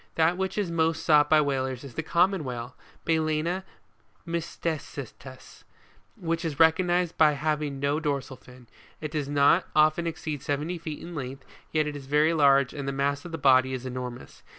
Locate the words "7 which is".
5.45-6.59